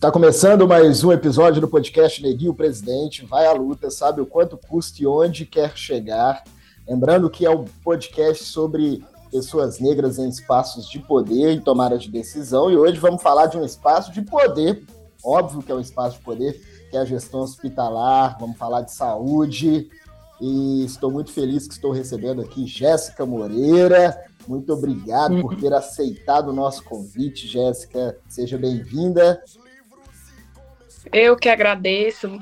[0.00, 3.26] Está começando mais um episódio do podcast Neguinho Presidente.
[3.26, 6.42] Vai à luta, sabe o quanto custa e onde quer chegar.
[6.88, 12.10] Lembrando que é um podcast sobre pessoas negras em espaços de poder e tomada de
[12.10, 12.70] decisão.
[12.70, 14.82] E hoje vamos falar de um espaço de poder,
[15.22, 16.58] óbvio que é um espaço de poder,
[16.90, 18.38] que é a gestão hospitalar.
[18.40, 19.90] Vamos falar de saúde.
[20.40, 24.18] E estou muito feliz que estou recebendo aqui Jéssica Moreira.
[24.48, 25.42] Muito obrigado uhum.
[25.42, 28.16] por ter aceitado o nosso convite, Jéssica.
[28.26, 29.42] Seja bem-vinda.
[31.12, 32.38] Eu que agradeço,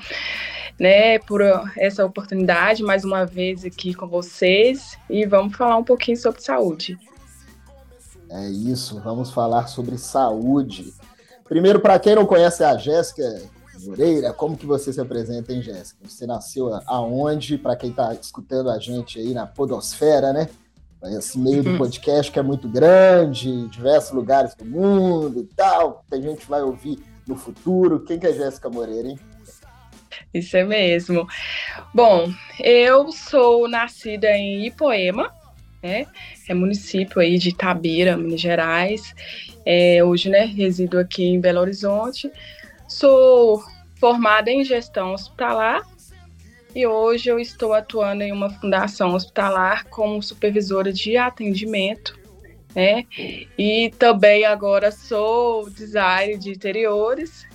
[0.79, 1.43] né, por
[1.77, 6.99] essa oportunidade mais uma vez aqui com vocês e vamos falar um pouquinho sobre saúde.
[8.31, 10.93] É isso, vamos falar sobre saúde.
[11.45, 13.25] Primeiro, para quem não conhece a Jéssica
[13.85, 16.01] Moreira, como que você se apresenta, hein, Jéssica?
[16.07, 17.57] Você nasceu aonde?
[17.57, 20.49] Para quem está escutando a gente aí na podosfera, né?
[21.17, 21.79] Esse meio do uhum.
[21.79, 26.05] podcast que é muito grande, em diversos lugares do mundo e tal.
[26.11, 28.01] Tem gente que vai ouvir no futuro?
[28.01, 29.19] Quem que é Jéssica Moreira, hein?
[30.33, 31.29] Isso é mesmo.
[31.95, 35.33] Bom, eu sou nascida em Ipoema,
[35.83, 36.07] né?
[36.49, 39.15] É município aí de Itabira, Minas Gerais.
[39.65, 42.33] É, hoje, né, resido aqui em Belo Horizonte.
[42.89, 43.63] Sou
[44.01, 45.83] formada em gestão hospitalar
[46.75, 52.19] e hoje eu estou atuando em uma fundação hospitalar como supervisora de atendimento
[52.75, 53.05] né?
[53.59, 57.47] E também agora sou designer de interiores,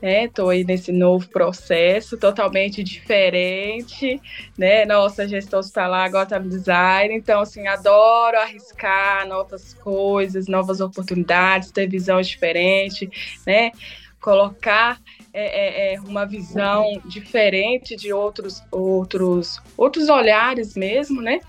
[0.00, 0.24] né?
[0.24, 4.20] Estou aí nesse novo processo totalmente diferente,
[4.56, 4.84] né?
[4.84, 10.80] Nossa gestão está lá, agora está no design, então assim adoro arriscar novas coisas, novas
[10.80, 13.10] oportunidades, ter visão diferente,
[13.46, 13.72] né?
[14.20, 15.00] Colocar
[15.32, 21.40] é, é, é uma visão diferente de outros outros outros olhares mesmo, né?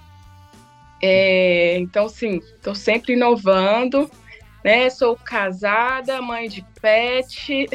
[1.02, 4.09] É, então, sim, estou sempre inovando,
[4.64, 4.89] né?
[4.89, 7.67] Sou casada, mãe de pet.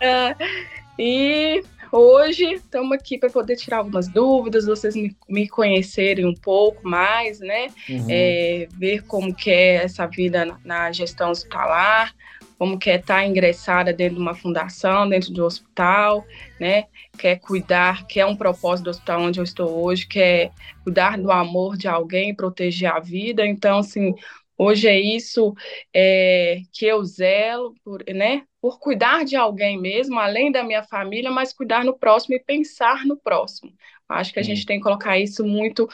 [0.00, 0.36] é,
[0.98, 6.88] e hoje estamos aqui para poder tirar algumas dúvidas, vocês me, me conhecerem um pouco
[6.88, 7.68] mais, né?
[7.88, 8.06] Uhum.
[8.08, 12.14] É, ver como que é essa vida na, na gestão hospitalar,
[12.62, 16.24] como quer estar tá ingressada dentro de uma fundação, dentro do hospital,
[16.60, 16.84] né?
[17.18, 20.52] Quer cuidar, que é um propósito do hospital onde eu estou hoje, quer
[20.84, 23.44] cuidar do amor de alguém, proteger a vida.
[23.44, 24.14] Então, assim,
[24.56, 25.52] hoje é isso
[25.92, 28.44] é, que eu zelo, por, né?
[28.60, 33.04] Por cuidar de alguém mesmo, além da minha família, mas cuidar no próximo e pensar
[33.04, 33.72] no próximo.
[34.08, 35.88] Acho que a gente tem que colocar isso muito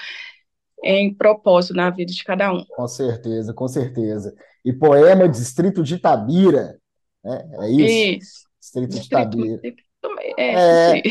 [0.84, 2.62] em propósito na vida de cada um.
[2.66, 4.36] Com certeza, com certeza.
[4.64, 6.78] E Poema, Distrito de Itabira,
[7.24, 7.48] né?
[7.60, 8.18] É isso?
[8.18, 8.48] Isso.
[8.60, 9.60] Distrito, de Itabira.
[10.36, 11.02] É, é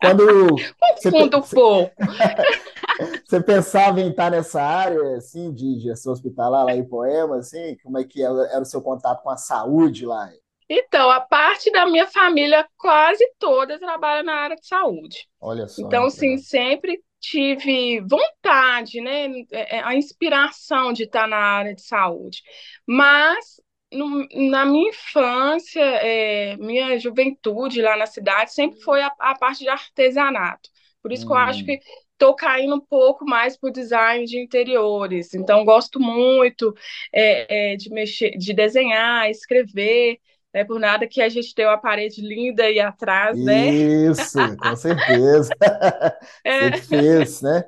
[0.00, 0.56] quando
[1.02, 1.92] Confundo um pouco.
[3.24, 7.98] você pensava em estar nessa área, assim, de gestão hospitalar lá em Poema, assim, como
[7.98, 10.28] é que era, o seu contato com a saúde lá?
[10.68, 15.28] Então, a parte da minha família quase toda trabalha na área de saúde.
[15.40, 15.86] Olha só.
[15.86, 21.82] Então, assim, sempre tive vontade, né, é, é, a inspiração de estar na área de
[21.82, 22.42] saúde,
[22.86, 23.60] mas
[23.92, 29.60] no, na minha infância, é, minha juventude lá na cidade sempre foi a, a parte
[29.60, 30.68] de artesanato.
[31.02, 31.28] Por isso hum.
[31.28, 31.66] que eu acho hum.
[31.66, 31.80] que
[32.12, 35.34] estou caindo um pouco mais para o design de interiores.
[35.34, 36.74] Então, gosto muito
[37.12, 40.18] é, é, de mexer, de desenhar, escrever.
[40.56, 43.68] É por nada que a gente tem uma parede linda aí atrás, né?
[43.68, 45.50] Isso, com certeza.
[46.42, 46.70] É.
[46.70, 47.64] Você fez, né?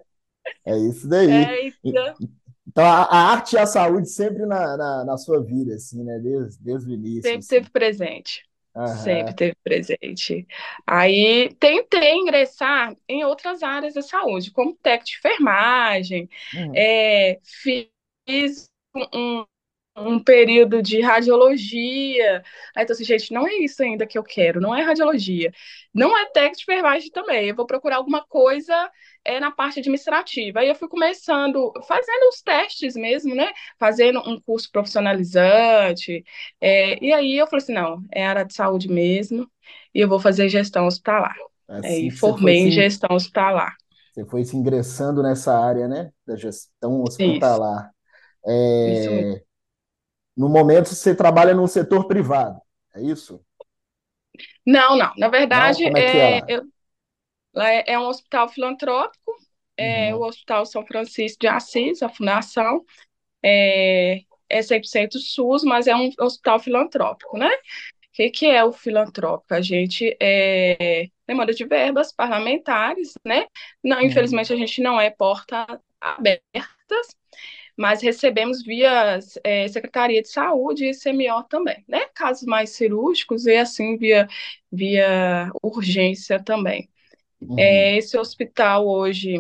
[0.65, 1.31] É isso daí.
[1.31, 2.15] É, então...
[2.67, 6.19] então a, a, arte e a saúde sempre na, na, na, sua vida, assim, né?
[6.19, 7.23] Desde, desde o início.
[7.23, 7.49] Sempre assim.
[7.49, 8.49] teve presente.
[8.75, 8.87] Uhum.
[8.87, 10.47] Sempre teve presente.
[10.87, 16.73] Aí tentei ingressar em outras áreas da saúde, como técnico de enfermagem, uhum.
[16.75, 18.71] é, fiz
[19.13, 19.45] um,
[20.01, 22.43] um período de radiologia.
[22.77, 25.53] Aí então assim, gente, não é isso ainda que eu quero, não é radiologia.
[25.95, 27.49] Não é técnico de enfermagem também.
[27.49, 28.91] Eu vou procurar alguma coisa
[29.25, 30.61] é, na parte administrativa.
[30.61, 33.51] Aí eu fui começando, fazendo os testes mesmo, né?
[33.79, 36.25] Fazendo um curso profissionalizante.
[36.61, 39.51] É, e aí eu falei assim, não, é área de saúde mesmo,
[39.95, 41.35] e eu vou fazer gestão hospitalar.
[41.69, 43.75] Assim, e formei em gestão hospitalar.
[44.15, 46.11] Você foi se ingressando nessa área, né?
[46.27, 47.91] Da gestão hospitalar.
[48.45, 49.11] Isso.
[49.11, 49.33] É...
[49.33, 49.48] Isso
[50.39, 52.61] no momento você trabalha num setor privado,
[52.95, 53.45] é isso?
[54.65, 55.13] Não, não.
[55.17, 55.99] Na verdade, não?
[55.99, 56.63] É, é, eu,
[57.57, 59.33] é, é, um hospital filantrópico,
[59.77, 60.21] é uhum.
[60.21, 62.85] o Hospital São Francisco de Assis, a fundação.
[63.43, 67.51] É, é 100% SUS, mas é um hospital filantrópico, né?
[67.51, 67.59] O
[68.13, 69.55] que, que é o filantrópico?
[69.55, 73.47] A gente é, demanda de verbas parlamentares, né?
[73.83, 74.05] Não, uhum.
[74.05, 75.67] infelizmente, a gente não é porta
[76.01, 77.17] abertas,
[77.79, 82.07] mas recebemos via é, Secretaria de Saúde e CMO também, né?
[82.13, 84.27] Casos mais cirúrgicos e assim via,
[84.71, 86.91] via urgência também.
[87.41, 87.57] Uhum.
[87.57, 89.39] É, esse hospital hoje,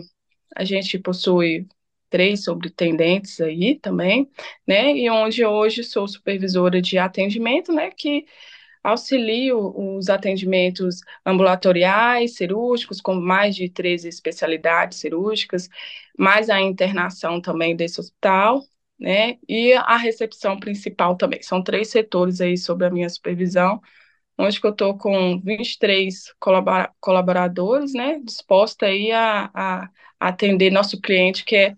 [0.54, 1.66] a gente possui
[2.08, 4.30] três sobretendentes aí também,
[4.64, 4.96] né?
[4.96, 7.90] E onde hoje sou supervisora de atendimento, né?
[7.90, 8.24] Que
[8.82, 15.68] auxilio os atendimentos ambulatoriais, cirúrgicos, com mais de 13 especialidades cirúrgicas,
[16.18, 18.62] mais a internação também desse hospital,
[18.98, 19.38] né?
[19.48, 21.42] E a recepção principal também.
[21.42, 23.80] São três setores aí sob a minha supervisão,
[24.36, 28.20] onde eu estou com 23 colabora colaboradores, né?
[28.24, 29.90] Disposta aí a, a,
[30.20, 31.76] atender nosso cliente, que é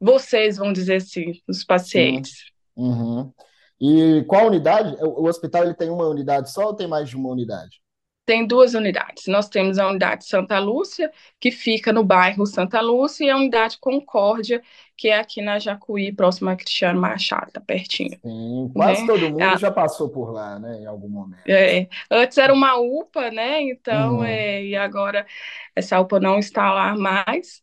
[0.00, 2.50] vocês, vão dizer assim, os pacientes.
[2.74, 3.32] Uhum.
[3.80, 4.96] E qual unidade?
[5.02, 7.80] O hospital ele tem uma unidade só ou tem mais de uma unidade?
[8.26, 9.26] Tem duas unidades.
[9.26, 11.10] Nós temos a unidade Santa Lúcia,
[11.40, 14.62] que fica no bairro Santa Lúcia, e a unidade Concórdia,
[14.96, 18.16] que é aqui na Jacuí, próximo a Cristiano Machado, tá pertinho.
[18.22, 19.06] Sim, quase né?
[19.06, 19.56] todo mundo a...
[19.56, 21.42] já passou por lá, né, em algum momento.
[21.48, 24.24] É, antes era uma UPA, né, então, uhum.
[24.24, 25.26] é, e agora
[25.74, 27.62] essa UPA não está lá mais,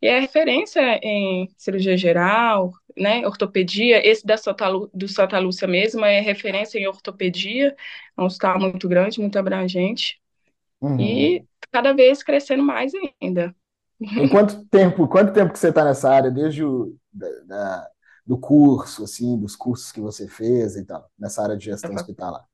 [0.00, 6.04] e é referência em cirurgia geral, né, ortopedia, esse da Santa, do Santa Lúcia mesmo
[6.04, 7.76] é referência em ortopedia,
[8.16, 10.20] é um hospital muito grande, muito abrangente,
[10.80, 10.98] uhum.
[10.98, 13.54] e cada vez crescendo mais ainda.
[14.00, 17.90] Em quanto tempo, quanto tempo que você está nessa área, desde o da, da,
[18.26, 21.96] do curso, assim, dos cursos que você fez e tal, nessa área de gestão uhum.
[21.96, 22.44] hospitalar?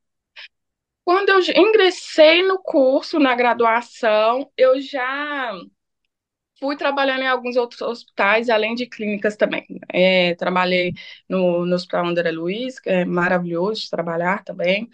[1.05, 5.53] Quando eu ingressei no curso, na graduação, eu já
[6.62, 9.67] fui trabalhando em alguns outros hospitais, além de clínicas também.
[9.93, 10.93] É, trabalhei
[11.29, 14.88] no, no Hospital André Luiz, que é maravilhoso de trabalhar também,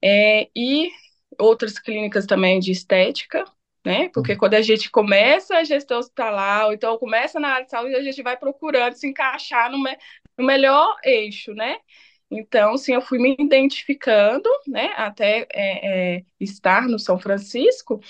[0.00, 0.88] é, e
[1.36, 3.44] outras clínicas também de estética,
[3.84, 4.08] né?
[4.14, 7.96] Porque quando a gente começa a gestão hospitalar, ou então começa na área de saúde,
[7.96, 9.96] a gente vai procurando se encaixar no, me
[10.38, 11.76] no melhor eixo, né?
[12.30, 18.00] Então, sim, eu fui me identificando, né, até é, é, estar no São Francisco,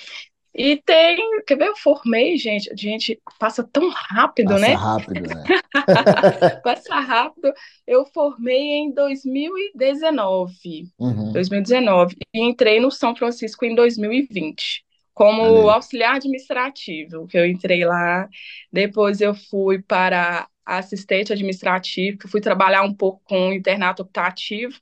[0.54, 4.74] e tem, quer ver, eu formei, gente, gente, passa tão rápido, passa né?
[4.74, 5.44] rápido, né?
[6.64, 7.52] passa rápido.
[7.86, 11.32] Eu formei em 2019, uhum.
[11.32, 15.70] 2019, e entrei no São Francisco em 2020, como Valeu.
[15.70, 18.28] auxiliar administrativo, que eu entrei lá,
[18.72, 24.78] depois eu fui para assistente administrativo, que fui trabalhar um pouco com o internato optativo,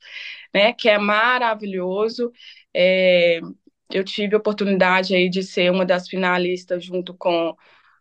[0.53, 2.32] né, que é maravilhoso,
[2.75, 3.41] é,
[3.90, 7.56] eu tive a oportunidade aí de ser uma das finalistas junto com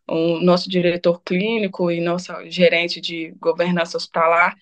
[0.10, 4.56] o nosso diretor clínico e nossa gerente de governança hospitalar,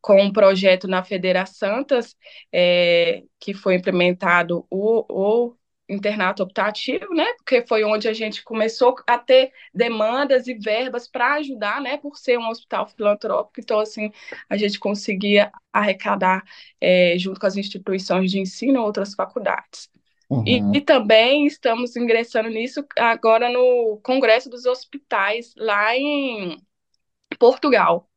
[0.00, 2.16] com um projeto na Federa Santas,
[2.52, 5.04] é, que foi implementado o,
[5.48, 5.56] o
[5.88, 7.26] internato optativo, né?
[7.38, 11.98] Porque foi onde a gente começou a ter demandas e verbas para ajudar, né?
[11.98, 14.10] Por ser um hospital filantrópico, então assim
[14.48, 16.42] a gente conseguia arrecadar
[16.80, 19.90] é, junto com as instituições de ensino outras faculdades.
[20.30, 20.44] Uhum.
[20.46, 26.56] E, e, também estamos ingressando nisso agora no Congresso dos Hospitais, lá em
[27.36, 28.08] Portugal.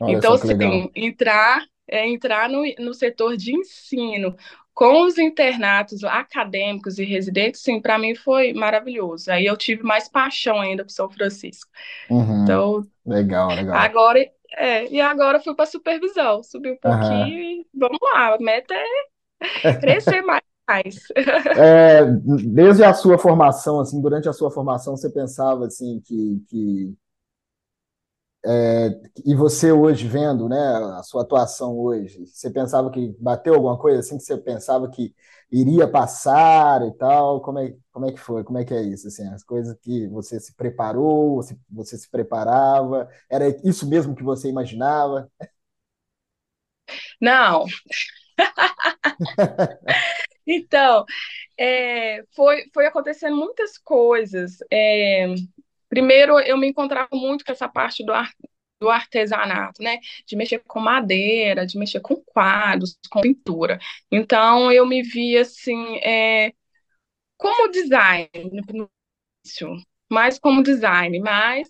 [0.00, 4.36] Olha então, assim, entrar, é, entrar no, no setor de ensino
[4.72, 9.32] com os internatos acadêmicos e residentes, sim, para mim foi maravilhoso.
[9.32, 11.70] Aí eu tive mais paixão ainda por São Francisco.
[12.10, 12.42] Uhum.
[12.44, 13.74] Então, legal, legal.
[13.74, 14.20] Agora,
[14.54, 17.28] é, e agora fui para supervisão, subi um pouquinho uhum.
[17.28, 20.45] e vamos lá, a meta é crescer mais.
[21.54, 26.96] É, desde a sua formação, assim, durante a sua formação, você pensava assim que, que
[28.44, 28.88] é,
[29.24, 30.56] e você hoje vendo, né,
[30.98, 35.12] a sua atuação hoje, você pensava que bateu alguma coisa assim que você pensava que
[35.50, 37.40] iria passar e tal?
[37.40, 38.44] Como é, como é que foi?
[38.44, 39.08] Como é que é isso?
[39.08, 44.22] Assim, as coisas que você se preparou, você, você se preparava, era isso mesmo que
[44.22, 45.28] você imaginava?
[47.20, 47.66] Não.
[50.46, 51.04] Então,
[51.58, 54.58] é, foi, foi acontecendo muitas coisas.
[54.72, 55.26] É,
[55.88, 58.30] primeiro, eu me encontrava muito com essa parte do, ar,
[58.80, 59.98] do artesanato, né?
[60.26, 63.78] De mexer com madeira, de mexer com quadros, com pintura.
[64.10, 66.52] Então, eu me via assim, é,
[67.36, 68.30] como design,
[68.72, 68.90] no
[69.44, 69.76] início,
[70.10, 71.68] mais como design, mas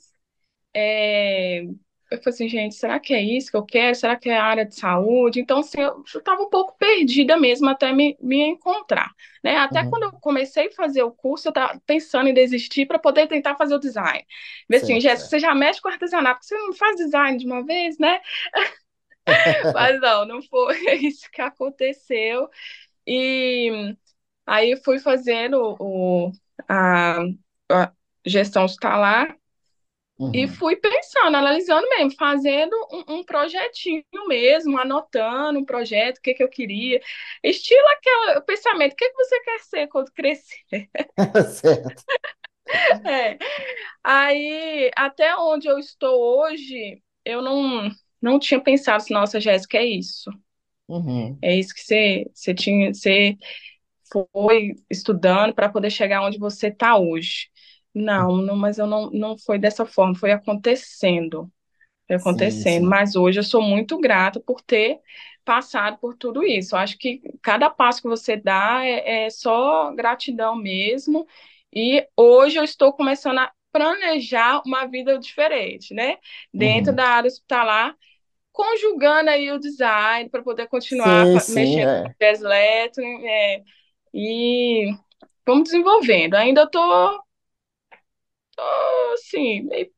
[0.75, 1.62] é,
[2.16, 3.94] eu falei assim, gente, será que é isso que eu quero?
[3.94, 5.40] Será que é a área de saúde?
[5.40, 9.56] Então, assim, eu estava um pouco perdida mesmo até me, me encontrar, né?
[9.56, 9.90] Até uhum.
[9.90, 13.56] quando eu comecei a fazer o curso, eu estava pensando em desistir para poder tentar
[13.56, 14.25] fazer o design.
[14.68, 17.64] Ver assim, Jéssica, você já mexe com artesanato, porque você não faz design de uma
[17.64, 18.20] vez, né?
[19.75, 22.49] Mas não, não foi isso que aconteceu.
[23.06, 23.96] E
[24.46, 26.32] aí eu fui fazendo o,
[26.68, 27.20] a,
[27.70, 27.92] a
[28.25, 29.37] gestão hospitalar,
[30.18, 30.32] Uhum.
[30.35, 36.32] E fui pensando, analisando mesmo, fazendo um, um, projetinho mesmo, anotando um projeto, o que,
[36.32, 37.00] que eu queria.
[37.42, 40.88] Estilo aquele pensamento, o que, que você quer ser quando crescer?
[41.52, 42.04] certo.
[43.06, 43.38] É.
[44.02, 47.88] Aí, até onde eu estou hoje, eu não,
[48.20, 50.30] não tinha pensado assim, nossa, Jéssica, é isso.
[50.88, 51.38] Uhum.
[51.40, 53.37] É isso que você, você tinha, você
[54.32, 57.49] foi estudando para poder chegar onde você está hoje.
[57.98, 61.50] Não, não, mas eu não, não foi dessa forma, foi acontecendo.
[62.06, 62.62] Foi acontecendo.
[62.62, 62.86] Sim, sim.
[62.86, 65.00] Mas hoje eu sou muito grata por ter
[65.46, 66.74] passado por tudo isso.
[66.74, 71.26] Eu acho que cada passo que você dá é, é só gratidão mesmo.
[71.74, 76.18] E hoje eu estou começando a planejar uma vida diferente, né?
[76.52, 76.96] Dentro uhum.
[76.96, 77.96] da área hospitalar,
[78.52, 82.02] conjugando aí o design para poder continuar sim, mexendo é.
[82.02, 82.42] com o jazz
[83.24, 83.62] é,
[84.12, 84.92] e
[85.46, 86.34] vamos desenvolvendo.
[86.34, 87.25] Ainda estou
[89.14, 89.90] assim, meio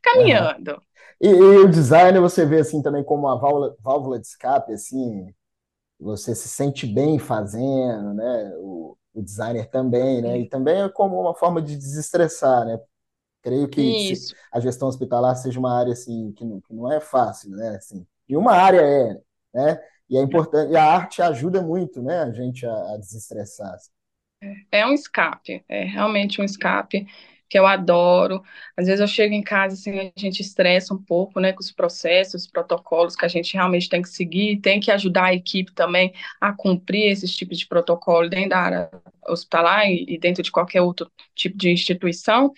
[0.00, 0.72] caminhando.
[0.72, 0.80] Uhum.
[1.20, 5.32] E, e, o design você vê assim também como uma válvula, válvula de escape, assim,
[5.98, 8.52] você se sente bem fazendo, né?
[8.56, 10.38] O, o designer também, né?
[10.38, 12.78] E também é como uma forma de desestressar, né?
[13.40, 14.12] Creio que
[14.52, 17.76] a gestão hospitalar seja uma área assim que não, que não é fácil, né?
[17.76, 19.20] Assim, e uma área é,
[19.54, 19.80] né?
[20.08, 22.22] E é importante, e a arte ajuda muito, né?
[22.22, 23.76] A gente a, a desestressar.
[24.70, 27.06] É um escape, é realmente um escape
[27.52, 28.42] que eu adoro.
[28.74, 31.70] Às vezes eu chego em casa assim, a gente estressa um pouco, né, com os
[31.70, 35.70] processos, os protocolos que a gente realmente tem que seguir, tem que ajudar a equipe
[35.74, 38.90] também a cumprir esses tipos de protocolo dentro da área
[39.28, 42.54] hospitalar e, dentro de qualquer outro tipo de instituição.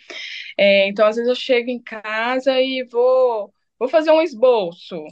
[0.57, 5.05] É, então, às vezes eu chego em casa e vou, vou fazer um esboço,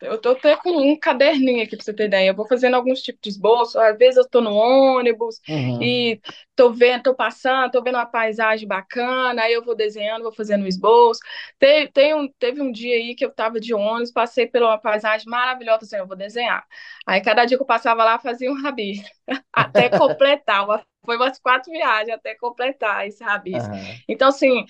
[0.00, 2.28] eu tô até com um caderninho aqui para você ter ideia.
[2.28, 3.78] Eu vou fazendo alguns tipos de esboço.
[3.78, 5.82] Às vezes eu estou no ônibus uhum.
[5.82, 6.20] e
[6.56, 10.64] tô vendo, tô passando, tô vendo uma paisagem bacana, aí eu vou desenhando, vou fazendo
[10.64, 11.20] um esboço.
[11.58, 14.78] Tem, tem um, teve um dia aí que eu estava de ônibus, passei por uma
[14.78, 16.66] paisagem maravilhosa, assim, eu vou desenhar.
[17.06, 19.08] Aí cada dia que eu passava lá, fazia um rabisco,
[19.52, 20.66] até completar.
[21.04, 23.70] Foi umas quatro viagens até completar esse rabisco.
[23.70, 23.94] Uhum.
[24.08, 24.64] Então, assim,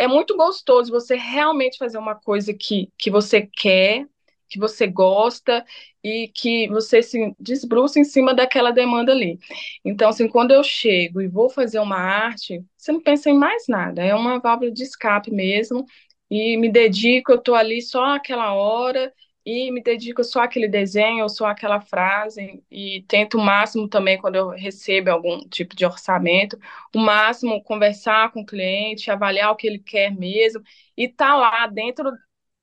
[0.00, 4.06] é muito gostoso você realmente fazer uma coisa que, que você quer,
[4.50, 5.64] que você gosta
[6.04, 9.38] e que você se desbruça em cima daquela demanda ali.
[9.84, 13.66] Então, assim, quando eu chego e vou fazer uma arte, você não pensa em mais
[13.68, 15.84] nada, é uma válvula de escape mesmo,
[16.30, 19.12] e me dedico, eu estou ali só aquela hora,
[19.44, 24.18] e me dedico só àquele desenho, ou só àquela frase, e tento o máximo também,
[24.18, 26.58] quando eu recebo algum tipo de orçamento,
[26.94, 30.62] o máximo conversar com o cliente, avaliar o que ele quer mesmo,
[30.96, 32.12] e tá lá dentro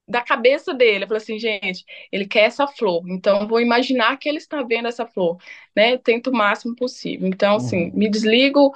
[0.08, 1.04] da cabeça dele.
[1.04, 4.88] Eu falei assim, gente, ele quer essa flor, então vou imaginar que ele está vendo
[4.88, 5.38] essa flor,
[5.76, 5.98] né?
[5.98, 7.28] Tento o máximo possível.
[7.28, 7.92] Então, assim, uhum.
[7.94, 8.72] me desligo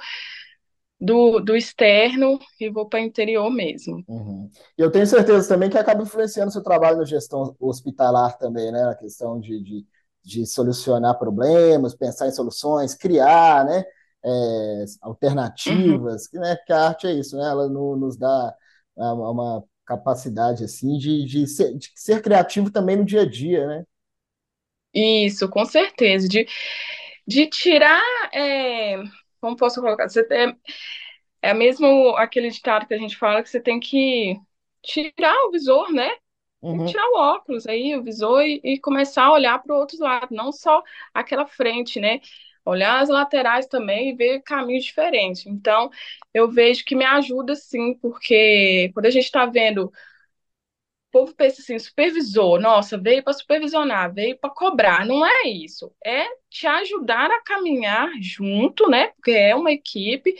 [1.00, 4.04] do, do externo e vou para o interior mesmo.
[4.06, 4.50] Uhum.
[4.78, 8.84] E eu tenho certeza também que acaba influenciando seu trabalho na gestão hospitalar também, né?
[8.84, 9.86] Na questão de, de,
[10.22, 13.84] de solucionar problemas, pensar em soluções, criar, né?
[14.24, 16.40] É, alternativas, uhum.
[16.40, 16.56] né?
[16.64, 17.44] Que a arte é isso, né?
[17.44, 18.54] Ela no, nos dá
[18.94, 23.84] uma capacidade assim de, de, ser, de ser criativo também no dia a dia, né?
[24.94, 26.28] Isso, com certeza.
[26.28, 26.46] De,
[27.26, 28.02] de tirar.
[28.32, 28.96] É,
[29.40, 30.08] como posso colocar?
[30.08, 30.56] Você tem,
[31.40, 34.36] é mesmo aquele ditado que a gente fala que você tem que
[34.82, 36.10] tirar o visor, né?
[36.60, 36.86] Uhum.
[36.86, 40.28] Tirar o óculos aí, o visor, e, e começar a olhar para o outro lado,
[40.34, 42.20] não só aquela frente, né?
[42.64, 45.46] Olhar as laterais também e ver caminhos diferentes.
[45.46, 45.90] Então,
[46.34, 49.92] eu vejo que me ajuda sim, porque quando a gente está vendo o
[51.12, 55.04] povo pensa assim, supervisor, nossa, veio para supervisionar, veio para cobrar.
[55.06, 55.92] Não é isso.
[56.04, 59.08] É te ajudar a caminhar junto, né?
[59.08, 60.34] Porque é uma equipe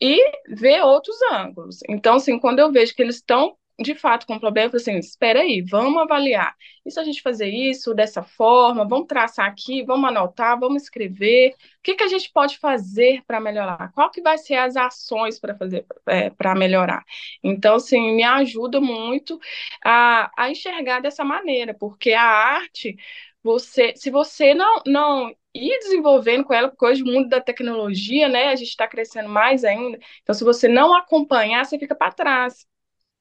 [0.00, 0.18] e
[0.48, 1.80] ver outros ângulos.
[1.88, 4.98] Então, assim, quando eu vejo que eles estão de fato com problema, eu falei assim,
[4.98, 6.56] espera aí, vamos avaliar.
[6.84, 11.50] E se a gente fazer isso dessa forma, vamos traçar aqui, vamos anotar, vamos escrever.
[11.50, 13.92] O que, que a gente pode fazer para melhorar?
[13.92, 17.04] Qual que vai ser as ações para fazer é, para melhorar?
[17.42, 19.38] Então, assim, me ajuda muito
[19.84, 22.96] a, a enxergar dessa maneira, porque a arte,
[23.42, 28.28] você, se você não, não ir desenvolvendo com ela, porque hoje o mundo da tecnologia,
[28.28, 29.98] né, a gente está crescendo mais ainda.
[30.22, 32.66] Então, se você não acompanhar, você fica para trás.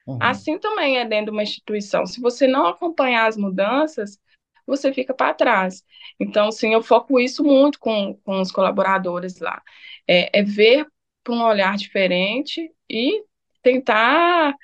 [0.05, 0.19] Uhum.
[0.21, 2.05] Assim também é dentro de uma instituição.
[2.05, 4.19] Se você não acompanhar as mudanças,
[4.65, 5.83] você fica para trás.
[6.19, 9.62] Então, sim, eu foco isso muito com, com os colaboradores lá.
[10.07, 10.88] É, é ver
[11.24, 13.24] para um olhar diferente e
[13.63, 14.55] tentar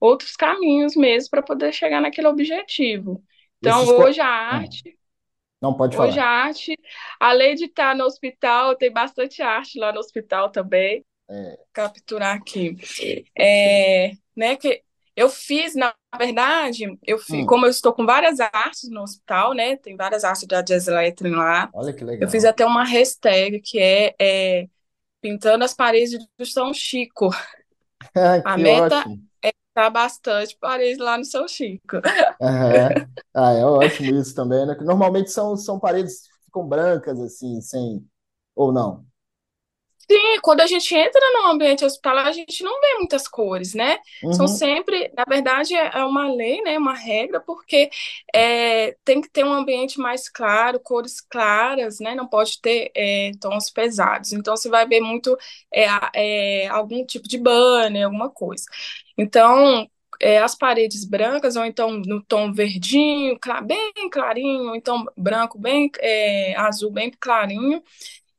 [0.00, 3.22] outros caminhos mesmo para poder chegar naquele objetivo.
[3.58, 4.56] Então, Esses hoje a hum.
[4.56, 4.98] arte.
[5.60, 6.08] Não pode falar.
[6.08, 6.78] Hoje a arte,
[7.18, 11.04] além de estar no hospital, tem bastante arte lá no hospital também.
[11.28, 11.58] É.
[11.72, 12.76] Capturar aqui.
[13.36, 14.82] É, né, que
[15.16, 17.46] Eu fiz, na verdade, eu fiz, hum.
[17.46, 19.74] como eu estou com várias artes no hospital, né?
[19.76, 21.70] Tem várias artes da Jazz lá.
[21.72, 22.28] Olha que legal.
[22.28, 24.68] Eu fiz até uma hashtag que é, é
[25.22, 27.30] pintando as paredes do São Chico.
[28.44, 29.24] a meta ótimo.
[29.42, 31.96] é pintar bastante paredes lá no São Chico.
[31.96, 33.06] Uhum.
[33.34, 34.74] Ah, é ótimo isso também, né?
[34.80, 38.02] Normalmente são, são paredes que ficam brancas, assim, sem.
[38.54, 39.04] Ou não?
[40.08, 43.98] Sim, quando a gente entra no ambiente hospitalar, a gente não vê muitas cores, né?
[44.22, 44.32] Uhum.
[44.32, 46.78] São sempre, na verdade, é uma lei, né?
[46.78, 47.90] Uma regra, porque
[48.32, 52.14] é, tem que ter um ambiente mais claro, cores claras, né?
[52.14, 54.32] Não pode ter é, tons pesados.
[54.32, 55.36] Então, você vai ver muito
[55.72, 58.64] é, é algum tipo de banner, alguma coisa.
[59.18, 59.88] Então,
[60.20, 65.90] é, as paredes brancas, ou então no tom verdinho, bem clarinho, ou então branco, bem
[66.00, 67.82] é, azul, bem clarinho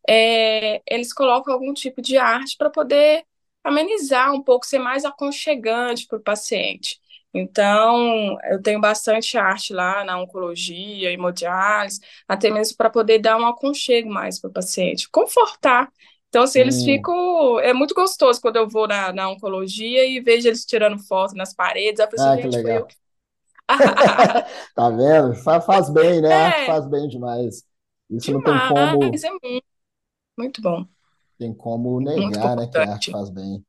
[0.07, 3.25] é, eles colocam algum tipo de arte para poder
[3.63, 6.99] amenizar um pouco, ser mais aconchegante para o paciente.
[7.33, 13.45] Então, eu tenho bastante arte lá na oncologia, hemodiálise, até mesmo para poder dar um
[13.45, 15.91] aconchego mais para o paciente, confortar.
[16.29, 16.85] Então, assim, eles hum.
[16.85, 17.59] ficam.
[17.59, 21.53] É muito gostoso quando eu vou na, na oncologia e vejo eles tirando foto nas
[21.53, 21.99] paredes.
[21.99, 22.87] A pessoa, ah, que legal.
[24.75, 25.35] tá vendo?
[25.35, 26.63] Faz bem, né?
[26.63, 26.65] É.
[26.65, 27.63] Faz bem demais.
[28.09, 28.79] Isso demais, não tem como.
[28.79, 29.11] É muito
[30.37, 30.85] muito bom.
[31.37, 33.63] Tem como negar, né, que a arte faz bem.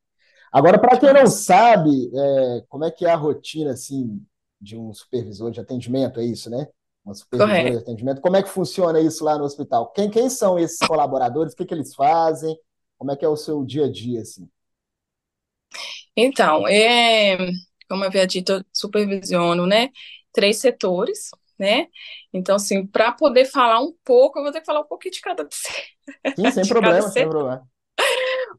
[0.53, 4.25] Agora, para quem não sabe, é, como é que é a rotina assim
[4.61, 6.67] de um supervisor de atendimento, é isso, né?
[7.05, 7.77] Uma supervisora Correto.
[7.77, 8.21] de atendimento.
[8.21, 9.93] Como é que funciona isso lá no hospital?
[9.93, 11.53] Quem, quem são esses colaboradores?
[11.53, 12.59] O que, que eles fazem?
[12.97, 14.49] Como é que é o seu dia a dia, assim?
[16.17, 17.37] Então, é,
[17.89, 19.91] como eu havia dito, eu supervisiono, né?
[20.33, 21.87] Três setores, né?
[22.33, 25.21] Então, assim, para poder falar um pouco, eu vou ter que falar um pouquinho de
[25.21, 25.49] cada.
[26.37, 27.69] Sim, sem problema, sem problema.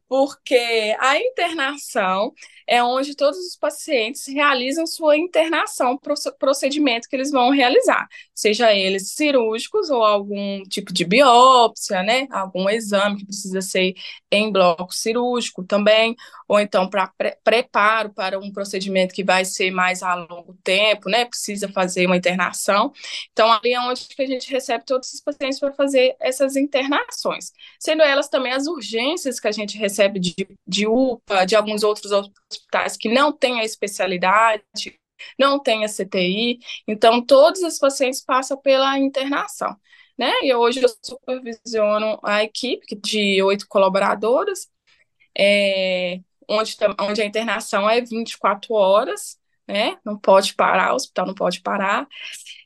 [0.08, 2.32] Porque a internação
[2.66, 5.98] é onde todos os pacientes realizam sua internação,
[6.38, 12.26] procedimento que eles vão realizar, seja eles cirúrgicos ou algum tipo de biópsia, né?
[12.30, 13.94] Algum exame que precisa ser
[14.30, 16.14] em bloco cirúrgico também,
[16.46, 21.08] ou então para pre preparo para um procedimento que vai ser mais a longo tempo,
[21.08, 21.24] né?
[21.24, 22.92] Precisa fazer uma internação.
[23.32, 27.52] Então, ali é onde que a gente recebe todos os pacientes para fazer essas internações,
[27.78, 30.34] sendo elas também as urgências que a gente recebe de,
[30.66, 34.64] de UPA, de alguns outros hospitais que não têm a especialidade,
[35.38, 39.76] não tem a CTI, então todos os pacientes passam pela internação.
[40.20, 40.30] Né?
[40.42, 44.68] E hoje eu supervisiono a equipe de oito colaboradoras,
[45.34, 49.96] é, onde, onde a internação é 24 horas, né?
[50.04, 52.06] Não pode parar, o hospital não pode parar.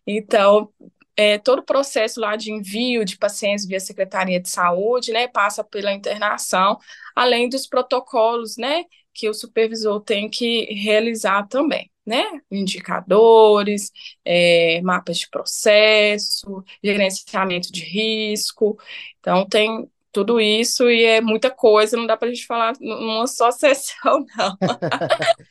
[0.04, 0.68] Então,
[1.16, 5.62] é, todo o processo lá de envio de pacientes via Secretaria de Saúde, né, passa
[5.62, 6.76] pela internação,
[7.14, 12.22] além dos protocolos, né, que o supervisor tem que realizar também, né?
[12.50, 13.90] Indicadores,
[14.24, 18.78] é, mapas de processo, gerenciamento de risco.
[19.20, 23.26] Então, tem tudo isso e é muita coisa, não dá para a gente falar numa
[23.26, 24.56] só sessão, não.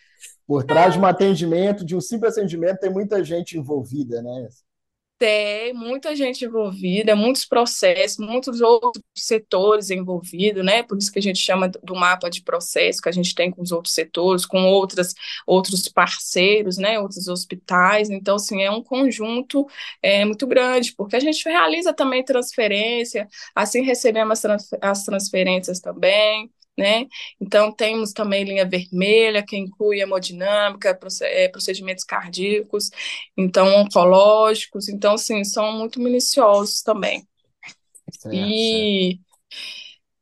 [0.47, 4.49] Por trás de um atendimento, de um simples atendimento, tem muita gente envolvida, né?
[5.23, 10.83] Tem muita gente envolvida, muitos processos, muitos outros setores envolvidos, né?
[10.83, 13.61] Por isso que a gente chama do mapa de processo que a gente tem com
[13.61, 15.13] os outros setores, com outras,
[15.47, 16.99] outros parceiros, né?
[16.99, 18.09] Outros hospitais.
[18.09, 19.65] Então, assim, é um conjunto
[20.01, 24.41] é, muito grande, porque a gente realiza também transferência, assim recebemos
[24.81, 27.05] as transferências também né?
[27.39, 32.89] Então, temos também linha vermelha, que inclui hemodinâmica, é, procedimentos cardíacos,
[33.37, 37.27] então, oncológicos, então, sim, são muito minuciosos também.
[38.11, 39.23] Certo, e certo.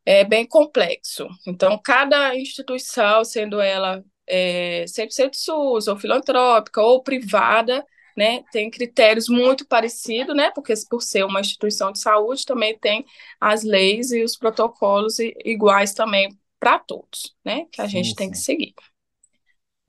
[0.05, 1.27] é bem complexo.
[1.47, 7.85] Então, cada instituição, sendo ela é, 100% SUS, ou filantrópica, ou privada,
[8.15, 13.05] né, tem critérios muito parecidos, né, porque por ser uma instituição de saúde também tem
[13.39, 16.29] as leis e os protocolos iguais também
[16.61, 17.65] para todos, né?
[17.71, 18.31] Que a sim, gente tem sim.
[18.31, 18.75] que seguir.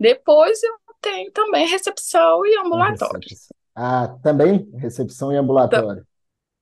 [0.00, 3.20] Depois eu tenho também recepção e ambulatório.
[3.76, 6.06] Ah, também recepção e ambulatório.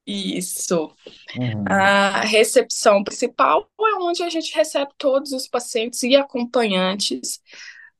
[0.05, 0.93] Isso.
[1.37, 1.65] Uhum.
[1.69, 7.41] A recepção principal é onde a gente recebe todos os pacientes e acompanhantes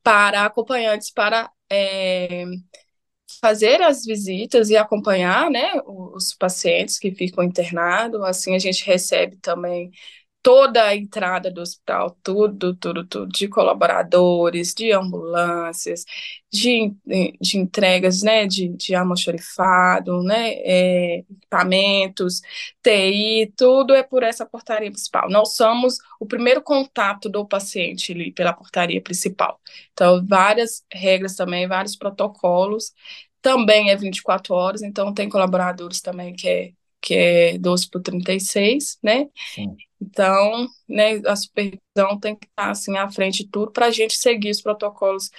[0.03, 2.43] para acompanhantes para é,
[3.39, 8.21] fazer as visitas e acompanhar, né, os pacientes que ficam internados.
[8.23, 9.91] Assim a gente recebe também
[10.43, 16.03] toda a entrada do hospital, tudo, tudo, tudo, de colaboradores, de ambulâncias,
[16.51, 16.93] de,
[17.39, 22.41] de entregas, né, de, de almoxorifado, né, é, equipamentos,
[22.81, 25.29] TI, tudo é por essa portaria principal.
[25.29, 29.59] Nós somos o primeiro contato do paciente ali pela portaria principal.
[29.93, 32.93] Então, várias regras também, vários protocolos,
[33.41, 36.73] também é 24 horas, então tem colaboradores também que é
[37.03, 39.27] que é 12 por 36, né?
[39.35, 39.75] Sim.
[40.11, 44.15] Então, né, a supervisão tem que estar assim à frente de tudo para a gente
[44.15, 45.29] seguir os protocolos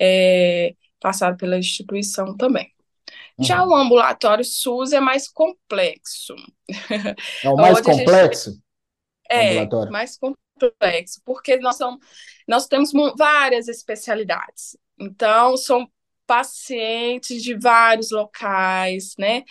[0.00, 2.72] é, passados pela instituição também.
[3.38, 3.44] Uhum.
[3.44, 6.34] Já o ambulatório SUS é mais complexo.
[7.44, 8.50] É o mais complexo?
[8.50, 8.62] Gente...
[9.28, 12.04] É, mais complexo, porque nós, somos,
[12.48, 14.76] nós temos várias especialidades.
[14.98, 15.88] Então, são
[16.26, 19.44] pacientes de vários locais, né?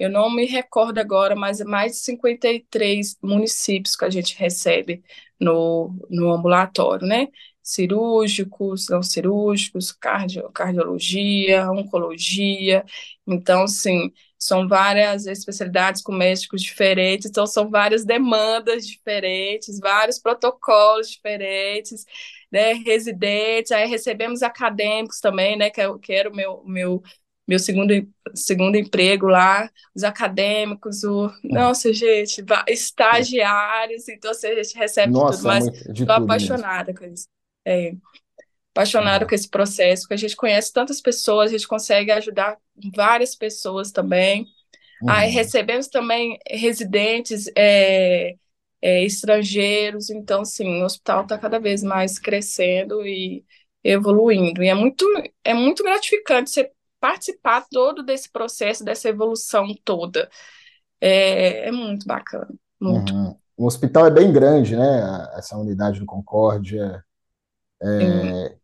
[0.00, 5.02] Eu não me recordo agora, mas é mais de 53 municípios que a gente recebe
[5.38, 7.28] no, no ambulatório, né?
[7.62, 12.84] Cirúrgicos, não cirúrgicos, cardio, cardiologia, oncologia.
[13.26, 21.10] Então, sim, são várias especialidades com médicos diferentes, então são várias demandas diferentes, vários protocolos
[21.10, 22.06] diferentes,
[22.50, 27.02] né, residentes, aí recebemos acadêmicos também, né, que, é, que era o meu, meu
[27.50, 27.92] meu segundo,
[28.32, 31.26] segundo emprego lá, os acadêmicos, o.
[31.26, 31.32] Hum.
[31.42, 37.08] Nossa, gente, estagiários, então assim, a gente recebe Nossa, tudo, mas estou apaixonada mesmo.
[37.08, 37.26] com isso.
[37.66, 37.92] É,
[38.72, 39.28] apaixonada uhum.
[39.28, 42.56] com esse processo, porque a gente conhece tantas pessoas, a gente consegue ajudar
[42.94, 44.46] várias pessoas também.
[45.02, 45.10] Uhum.
[45.10, 48.36] Aí recebemos também residentes é,
[48.80, 53.44] é, estrangeiros, então, sim, o hospital está cada vez mais crescendo e
[53.82, 54.62] evoluindo.
[54.62, 55.04] E é muito,
[55.42, 60.28] é muito gratificante você participar todo desse processo, dessa evolução toda.
[61.00, 63.12] É, é muito bacana, muito.
[63.12, 63.34] Uhum.
[63.56, 65.28] O hospital é bem grande, né?
[65.34, 67.04] Essa unidade do Concórdia
[67.82, 68.56] é,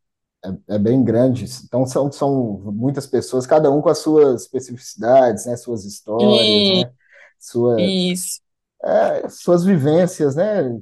[0.44, 1.46] é, é, bem grande.
[1.64, 5.56] Então são, são muitas pessoas, cada um com as suas especificidades, né?
[5.56, 6.84] Suas histórias, e...
[6.84, 6.92] né?
[7.38, 8.40] Suas, Isso.
[8.82, 10.78] É, suas vivências, né?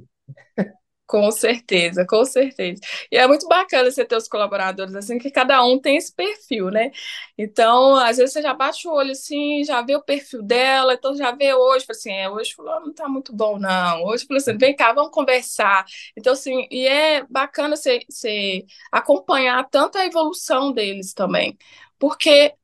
[1.07, 2.81] Com certeza, com certeza.
[3.11, 6.71] E é muito bacana você ter os colaboradores assim, que cada um tem esse perfil,
[6.71, 6.89] né?
[7.37, 11.15] Então, às vezes você já bate o olho assim, já vê o perfil dela, então
[11.15, 14.03] já vê hoje, assim, é, hoje fulano não tá muito bom, não.
[14.05, 15.85] Hoje, assim, vem cá, vamos conversar.
[16.17, 21.55] Então, assim, e é bacana você, você acompanhar tanto a evolução deles também,
[21.99, 22.55] porque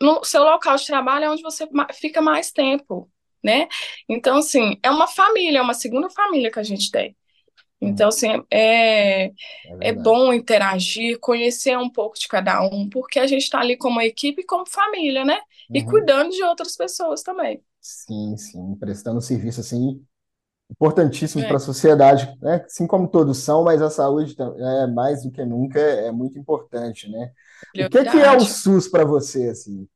[0.00, 3.10] no seu local de trabalho é onde você fica mais tempo,
[3.44, 3.68] né?
[4.08, 7.14] Então, assim, é uma família, é uma segunda família que a gente tem.
[7.80, 9.32] Então, assim, é, é,
[9.80, 14.00] é bom interagir, conhecer um pouco de cada um, porque a gente está ali como
[14.02, 15.40] equipe e como família, né?
[15.72, 15.86] E uhum.
[15.86, 17.62] cuidando de outras pessoas também.
[17.80, 20.04] Sim, sim, prestando serviço, assim,
[20.70, 21.48] importantíssimo é.
[21.48, 22.62] para a sociedade, né?
[22.66, 27.08] Assim como todos são, mas a saúde é mais do que nunca é muito importante,
[27.08, 27.32] né?
[27.74, 29.88] O que, que é o SUS para você, assim?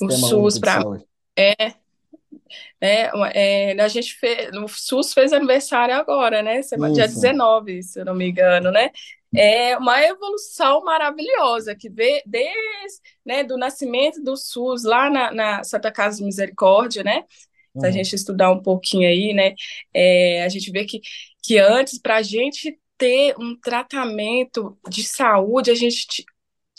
[0.00, 0.82] O, o SUS para
[1.36, 1.74] é
[2.80, 3.10] né?
[3.34, 6.62] É, a gente fez, o SUS fez aniversário agora, né?
[6.62, 8.90] Semana, dia 19, se eu não me engano, né?
[9.34, 15.64] É uma evolução maravilhosa que vê desde né, do nascimento do SUS lá na, na
[15.64, 17.24] Santa Casa de Misericórdia, né?
[17.78, 17.92] Se a uhum.
[17.92, 19.54] gente estudar um pouquinho aí, né?
[19.94, 21.00] É, a gente vê que,
[21.42, 26.24] que antes, para a gente ter um tratamento de saúde, a gente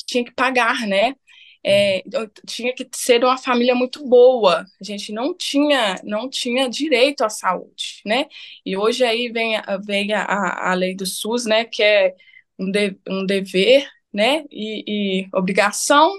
[0.05, 1.15] tinha que pagar, né?
[1.63, 2.03] É,
[2.45, 4.65] tinha que ser uma família muito boa.
[4.79, 8.27] A gente não tinha, não tinha direito à saúde, né?
[8.65, 11.65] E hoje aí vem, vem a, a lei do SUS, né?
[11.65, 12.15] Que é
[12.57, 14.43] um, de, um dever, né?
[14.49, 14.83] E,
[15.23, 16.11] e obrigação.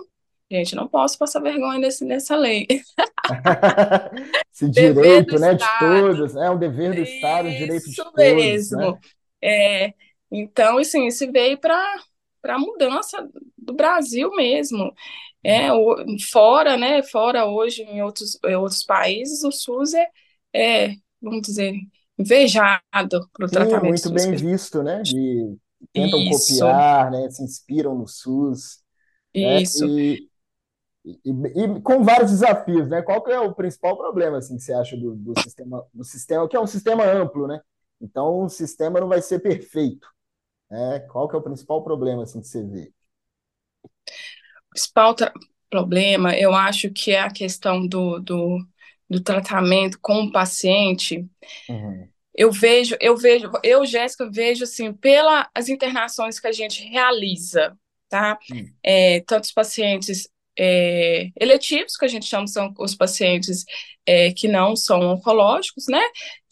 [0.50, 2.66] Gente, não posso passar vergonha nesse, nessa lei.
[4.52, 8.12] Esse direito, né, de todos, é um dever do Estado, um direito de todos.
[8.12, 8.78] Isso mesmo.
[8.78, 8.98] Né?
[9.42, 9.94] É,
[10.30, 11.82] então, assim, isso veio para
[12.42, 13.26] para a mudança
[13.56, 14.92] do Brasil mesmo.
[15.44, 15.68] É,
[16.30, 20.08] fora, né, fora hoje em outros, em outros países, o SUS é,
[20.54, 21.74] é vamos dizer,
[22.18, 23.84] invejado para o tratamento.
[23.84, 24.12] muito SUS.
[24.12, 25.56] bem visto, né, de,
[25.92, 26.58] tentam Isso.
[26.58, 28.80] copiar, né, se inspiram no SUS.
[29.34, 29.86] Né, Isso.
[29.86, 30.28] Né, e,
[31.04, 34.72] e, e, com vários desafios, né, qual que é o principal problema, assim, que você
[34.72, 37.60] acha do, do sistema, do sistema, que é um sistema amplo, né,
[38.00, 40.06] então o sistema não vai ser perfeito,
[40.70, 42.92] né, qual que é o principal problema, assim, que você vê?
[44.72, 45.14] Principal
[45.70, 48.58] problema, eu acho que é a questão do, do,
[49.08, 51.26] do tratamento com o paciente.
[51.68, 52.08] Uhum.
[52.34, 57.76] Eu vejo, eu vejo, eu, Jéssica, vejo assim, pelas internações que a gente realiza,
[58.08, 58.38] tá?
[58.50, 58.70] Uhum.
[58.82, 63.64] É, tantos pacientes é, eletivos, que a gente chama são os pacientes
[64.06, 66.02] é, que não são oncológicos, né?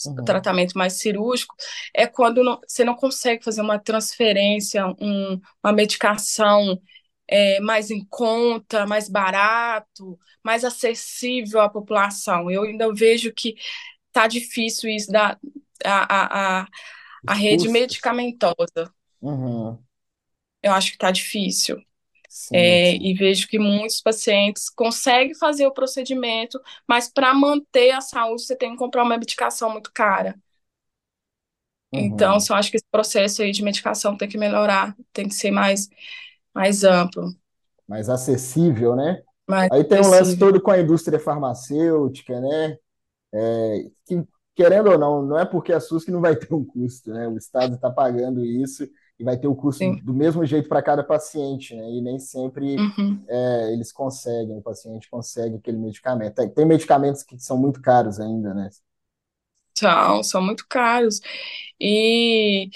[0.06, 0.24] Uhum.
[0.24, 1.54] Tratamento mais cirúrgico,
[1.94, 6.80] é quando não, você não consegue fazer uma transferência, um, uma medicação
[7.30, 12.50] é, mais em conta, mais barato, mais acessível à população.
[12.50, 13.54] Eu ainda vejo que
[14.08, 15.38] está difícil isso da
[15.84, 16.68] a, a,
[17.28, 18.92] a, rede medicamentosa.
[19.22, 19.78] Uhum.
[20.60, 21.80] Eu acho que está difícil.
[22.28, 22.98] Sim, é, sim.
[23.00, 28.56] E vejo que muitos pacientes conseguem fazer o procedimento, mas para manter a saúde você
[28.56, 30.34] tem que comprar uma medicação muito cara.
[31.92, 32.00] Uhum.
[32.00, 35.52] Então, eu acho que esse processo aí de medicação tem que melhorar, tem que ser
[35.52, 35.88] mais
[36.54, 37.34] mais amplo.
[37.88, 39.22] Mais acessível, né?
[39.48, 40.06] Mais Aí tem acessível.
[40.06, 42.76] um lance todo com a indústria farmacêutica, né?
[43.32, 46.64] É, que, querendo ou não, não é porque a SUS que não vai ter um
[46.64, 47.26] custo, né?
[47.28, 49.96] O Estado está pagando isso e vai ter o custo Sim.
[50.02, 51.90] do mesmo jeito para cada paciente, né?
[51.90, 53.22] E nem sempre uhum.
[53.28, 56.34] é, eles conseguem, o paciente consegue aquele medicamento.
[56.34, 58.70] Tem, tem medicamentos que são muito caros ainda, né?
[59.76, 61.20] São, são muito caros.
[61.78, 62.70] E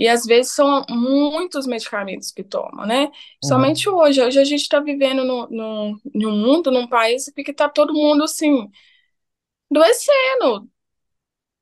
[0.00, 3.12] e às vezes são muitos medicamentos que tomam, né?
[3.44, 3.96] Somente uhum.
[3.96, 4.22] hoje.
[4.22, 8.24] Hoje a gente está vivendo no, no, no mundo, num país que está todo mundo
[8.24, 8.66] assim,
[9.70, 10.66] doecendo,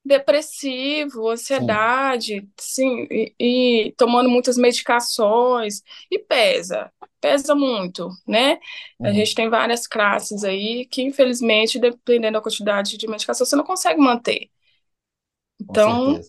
[0.05, 8.61] depressivo, ansiedade, sim, e, e, tomando muitas medicações, e pesa, pesa muito, né?
[9.01, 9.07] Uhum.
[9.09, 13.64] A gente tem várias classes aí que, infelizmente, dependendo da quantidade de medicação, você não
[13.64, 14.48] consegue manter.
[15.61, 16.20] Então,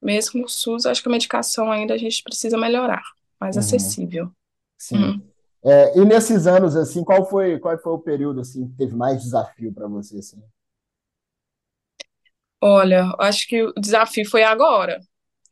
[0.00, 3.02] mesmo no SUS, acho que a medicação ainda a gente precisa melhorar,
[3.40, 3.60] mais uhum.
[3.60, 4.30] acessível.
[4.76, 4.96] Sim.
[4.96, 5.28] Uhum.
[5.64, 9.22] É, e nesses anos, assim, qual foi, qual foi o período assim que teve mais
[9.22, 10.40] desafio para você, assim?
[12.60, 15.00] Olha, acho que o desafio foi agora.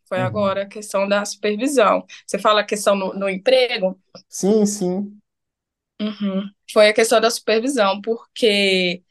[0.08, 0.24] Foi uhum.
[0.24, 2.04] agora a questão da supervisão.
[2.26, 4.00] Você fala a questão no, no emprego?
[4.28, 5.18] Sim, sim.
[6.00, 6.48] Uhum.
[6.72, 9.02] Foi a questão da supervisão, porque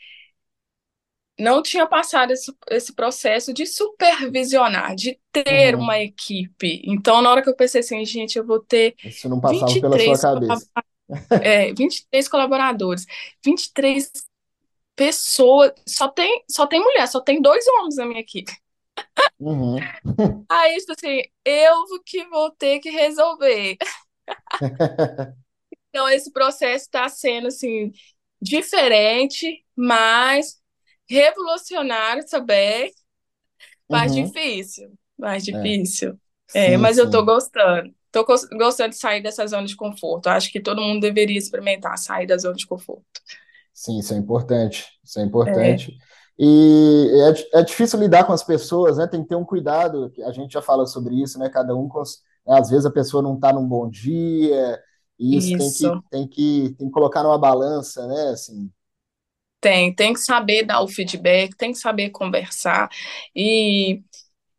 [1.38, 5.82] não tinha passado esse, esse processo de supervisionar, de ter uhum.
[5.82, 6.82] uma equipe.
[6.86, 8.96] Então, na hora que eu pensei assim, gente, eu vou ter.
[9.04, 10.72] Isso não passava pela sua cabeça.
[11.44, 13.06] É, 23 colaboradores,
[13.44, 14.12] 23
[14.96, 18.52] pessoas, só tem, só tem mulher, só tem dois homens na minha equipe.
[19.40, 19.78] Uhum.
[20.50, 23.78] Aí, tipo assim, eu que vou ter que resolver.
[25.90, 27.92] então, esse processo está sendo, assim,
[28.42, 30.60] diferente, mas
[31.10, 32.92] revolucionário também,
[33.90, 34.24] mais uhum.
[34.24, 35.52] difícil, mais é.
[35.52, 36.20] difícil.
[36.54, 37.02] É, sim, mas sim.
[37.02, 37.94] eu tô gostando.
[38.12, 40.28] Tô gostando de sair dessa zona de conforto.
[40.28, 43.04] Acho que todo mundo deveria experimentar sair da zona de conforto.
[43.74, 44.86] Sim, isso é importante.
[45.04, 45.92] Isso é importante.
[45.92, 46.16] É.
[46.40, 47.10] E
[47.54, 49.06] é, é difícil lidar com as pessoas, né?
[49.06, 50.12] Tem que ter um cuidado.
[50.26, 51.50] A gente já fala sobre isso, né?
[51.50, 52.58] Cada um, né?
[52.58, 54.80] às vezes a pessoa não está num bom dia,
[55.18, 58.30] e isso, isso, Tem, que, tem, que, tem que colocar numa balança, né?
[58.30, 58.70] Assim,
[59.66, 62.88] tem, tem que saber dar o feedback, tem que saber conversar.
[63.36, 64.00] E,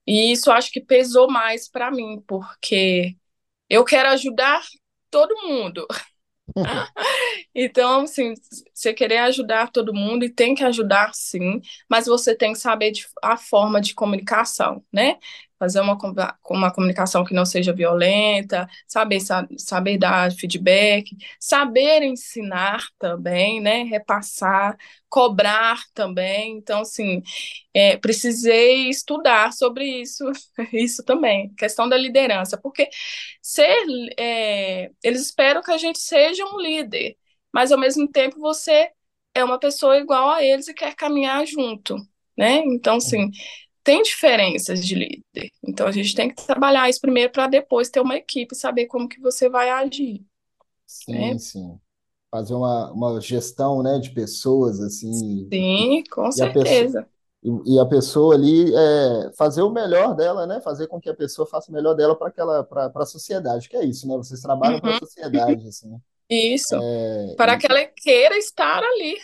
[0.06, 3.16] e isso acho que pesou mais para mim, porque
[3.70, 4.62] eu quero ajudar
[5.10, 5.86] todo mundo.
[7.54, 8.34] então, assim,
[8.74, 12.90] você querer ajudar todo mundo e tem que ajudar sim, mas você tem que saber
[12.92, 15.18] de, a forma de comunicação, né?
[15.58, 15.96] Fazer uma,
[16.50, 19.20] uma comunicação que não seja violenta, saber,
[19.58, 24.76] saber dar feedback, saber ensinar também, né, repassar,
[25.08, 26.56] cobrar também.
[26.58, 27.22] Então, assim,
[27.74, 30.24] é, precisei estudar sobre isso,
[30.72, 32.88] isso também, questão da liderança, porque
[33.42, 33.78] ser,
[34.18, 37.16] é, eles esperam que a gente seja um líder,
[37.52, 38.90] mas ao mesmo tempo você
[39.34, 41.96] é uma pessoa igual a eles e quer caminhar junto,
[42.36, 42.58] né?
[42.66, 43.30] Então, assim,
[43.86, 45.48] tem diferenças de líder.
[45.62, 49.08] Então a gente tem que trabalhar isso primeiro para depois ter uma equipe, saber como
[49.08, 50.26] que você vai agir.
[50.84, 51.38] Sim, né?
[51.38, 51.78] sim.
[52.28, 55.48] Fazer uma, uma gestão né, de pessoas, assim.
[55.48, 57.06] Sim, com certeza.
[57.40, 60.60] e, e, a pessoa ali é, fazer o melhor dela, né?
[60.60, 63.76] Fazer com que a pessoa faça o melhor dela para aquela para a sociedade, que
[63.76, 64.16] é isso, né?
[64.16, 64.80] Vocês trabalham uhum.
[64.80, 65.96] para a sociedade, assim.
[66.28, 66.74] Isso.
[66.74, 67.58] É, para e...
[67.58, 69.16] que ela queira estar ali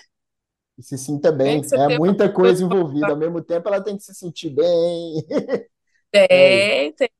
[0.82, 1.62] e se sinta bem.
[1.74, 3.12] É muita coisa envolvida.
[3.12, 5.24] Ao mesmo tempo, ela tem que se sentir bem.
[6.10, 7.10] Tem, tem.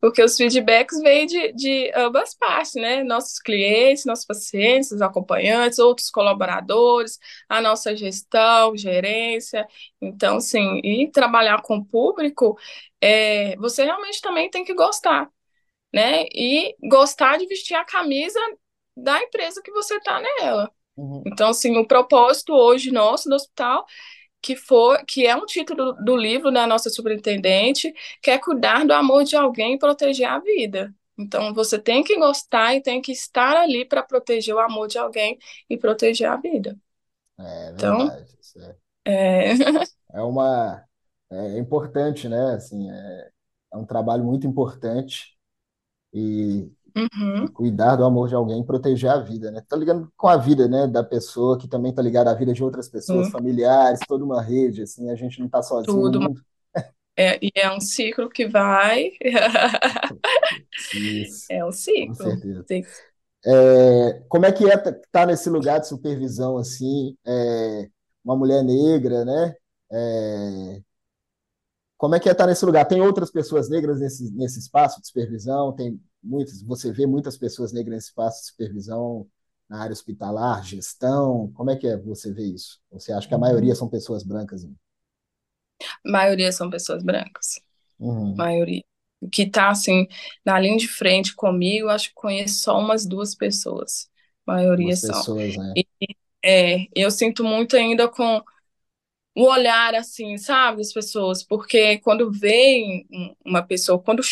[0.00, 3.02] Porque os feedbacks vêm de, de ambas partes, né?
[3.02, 9.66] Nossos clientes, nossos pacientes, os acompanhantes, outros colaboradores, a nossa gestão, gerência.
[10.00, 12.58] Então, sim, e trabalhar com o público,
[13.00, 15.30] é, você realmente também tem que gostar,
[15.94, 16.26] né?
[16.34, 18.40] E gostar de vestir a camisa
[18.96, 20.70] da empresa que você está nela.
[20.96, 21.22] Uhum.
[21.24, 23.84] Então, assim, o propósito hoje nosso no hospital,
[24.42, 28.92] que for, que é um título do livro da nossa superintendente, que é cuidar do
[28.94, 30.94] amor de alguém e proteger a vida.
[31.18, 34.98] Então, você tem que gostar e tem que estar ali para proteger o amor de
[34.98, 35.38] alguém
[35.70, 36.78] e proteger a vida.
[37.38, 38.36] É Então, verdade.
[38.40, 39.54] Isso é, é,
[40.12, 40.84] é uma
[41.30, 42.54] é importante, né?
[42.54, 43.30] Assim, é,
[43.74, 45.36] é um trabalho muito importante
[46.14, 49.62] e uhum, cuidar do amor de alguém, proteger a vida, né?
[49.68, 52.62] Tá ligando com a vida, né, da pessoa que também tá ligada à vida de
[52.64, 56.42] outras pessoas, sim, familiares, toda uma rede, assim, a gente não tá sozinho tudo, mundo.
[57.16, 59.12] é, e é um ciclo que vai,
[60.92, 62.14] Isso, é um com ciclo.
[62.14, 62.66] certeza.
[62.66, 62.84] Tem-
[63.46, 67.88] É, como é que é estar tá nesse lugar de supervisão assim, é,
[68.24, 69.54] uma mulher negra, né?
[69.92, 70.82] É,
[71.96, 72.84] como é que é estar nesse lugar?
[72.86, 75.72] Tem outras pessoas negras nesse, nesse espaço de supervisão?
[75.74, 79.26] Tem muitas, você vê muitas pessoas negras nesse espaço de supervisão
[79.68, 81.50] na área hospitalar, gestão?
[81.54, 82.80] Como é que é você vê isso?
[82.90, 84.64] Você acha que a maioria são pessoas brancas?
[84.64, 84.72] né?
[86.04, 87.60] maioria são pessoas brancas,
[87.98, 88.36] Uhum.
[88.36, 88.84] maioria.
[89.20, 90.06] O que tá, assim,
[90.44, 94.10] na linha de frente comigo, acho que conheço só umas duas pessoas,
[94.46, 95.24] maioria Duas são.
[95.24, 95.76] pessoas, né?
[95.76, 95.86] E,
[96.44, 98.42] é, eu sinto muito ainda com
[99.36, 104.22] o olhar assim, sabe, das pessoas, porque quando vem um- uma pessoa, quando,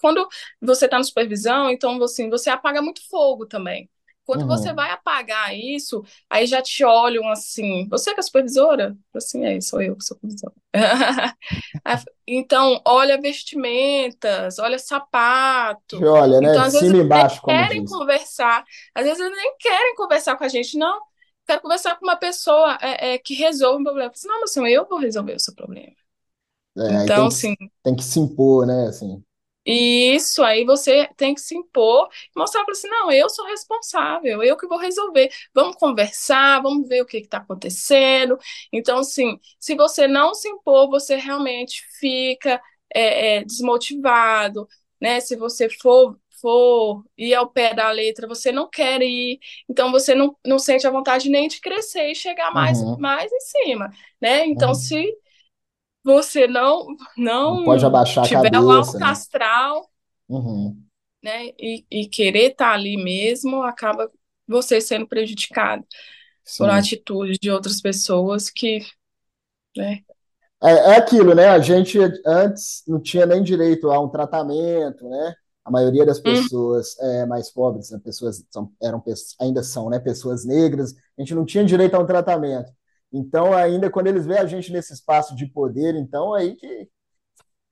[0.00, 0.28] quando
[0.60, 3.90] você está na supervisão, então assim, você apaga muito fogo também.
[4.26, 4.74] Quando você Uhum.
[4.74, 8.96] vai apagar isso, aí já te olham assim, você que é supervisora?
[9.14, 10.54] Assim, é, sou eu que sou supervisora.
[12.26, 16.08] Então, olha vestimentas, olha sapato.
[16.08, 16.52] olha, né?
[16.54, 17.84] Então, às vezes, cima e eles nem embaixo, querem diz.
[17.84, 21.00] conversar, às vezes eles nem querem conversar com a gente, não.
[21.46, 24.10] Quero conversar com uma pessoa é, é, que resolve um problema.
[24.10, 25.94] Eu falei, não, mas assim, eu vou resolver o seu problema.
[26.76, 28.88] É, tem Então, que, assim, tem que se impor, né?
[28.88, 29.22] Assim.
[29.66, 34.42] isso aí você tem que se impor e mostrar para assim, não, eu sou responsável,
[34.42, 35.30] eu que vou resolver.
[35.54, 38.38] Vamos conversar, vamos ver o que está acontecendo.
[38.72, 42.60] Então, assim, se você não se impor, você realmente fica
[42.94, 44.68] é, é, desmotivado,
[45.00, 45.20] né?
[45.20, 50.14] Se você for for ir ao pé da letra, você não quer ir, então você
[50.14, 52.98] não, não sente a vontade nem de crescer e chegar mais, Uhum.
[52.98, 54.46] mais em cima, né?
[54.46, 54.74] Então, Uhum.
[54.74, 55.16] se
[56.04, 56.86] você não
[57.44, 59.06] Não pode não abaixar a tiver o cabeça, alto né?
[59.06, 59.90] astral,
[60.28, 60.86] Uhum.
[61.22, 64.10] né, e, e querer estar ali mesmo, acaba
[64.46, 65.86] você sendo prejudicado
[66.56, 66.70] por Sim.
[66.70, 68.80] atitudes de outras pessoas que,
[69.76, 70.04] né?
[70.62, 71.48] É, é aquilo, né?
[71.48, 75.34] A gente antes não tinha nem direito a um tratamento, né?
[75.64, 77.98] A maioria das Hum, pessoas é, mais pobres, né?
[78.02, 79.02] pessoas são, eram
[79.40, 79.98] ainda são, né?
[79.98, 80.94] Pessoas negras.
[81.18, 82.70] A gente não tinha direito a um tratamento.
[83.12, 86.88] Então, ainda quando eles veem a gente nesse espaço de poder, então aí que,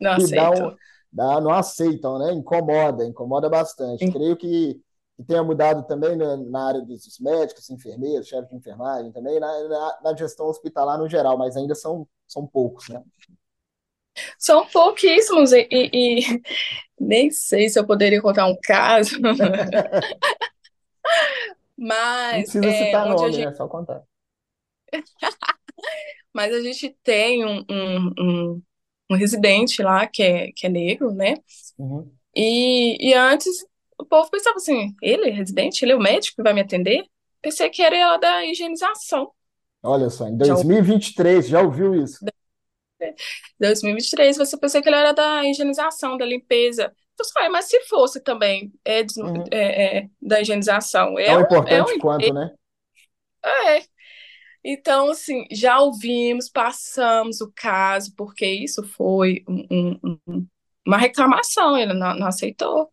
[0.00, 0.70] não que dá um,
[1.12, 2.32] dá, não aceitam, né?
[2.32, 4.08] Incomoda, incomoda bastante.
[4.08, 4.80] Creio que,
[5.16, 9.68] que tenha mudado também na, na área dos médicos, enfermeiros, chefes de enfermagem, também na,
[9.68, 13.02] na, na gestão hospitalar no geral, mas ainda são, são poucos, né?
[14.38, 16.42] São pouquíssimos e, e, e
[16.98, 19.34] nem sei se eu poderia contar um caso, Não
[21.76, 23.54] mas precisa é, citar nome, gente, né?
[23.54, 24.02] Só contar.
[26.32, 28.62] mas a gente tem um, um, um,
[29.10, 31.34] um residente lá que é, que é negro, né?
[31.78, 32.10] Uhum.
[32.34, 33.66] E, e antes
[33.98, 37.04] o povo pensava assim, ele é residente, ele é o médico que vai me atender?
[37.40, 39.30] Pensei que era da higienização.
[39.82, 42.24] Olha só, em Já 2023, já ouviu isso?
[43.58, 46.92] 2023, você pensei que ele era da higienização, da limpeza.
[47.34, 49.44] Falei, mas se fosse também é, des- Uhum.
[49.52, 52.34] é, é, da higienização, é Tão um, é um importante quanto, emprego.
[52.34, 52.50] né?
[53.44, 53.82] É.
[54.64, 59.66] Então, assim, já ouvimos, passamos o caso, porque isso foi um-
[60.04, 60.46] um- um-
[60.86, 62.90] uma reclamação, ele não, não aceitou.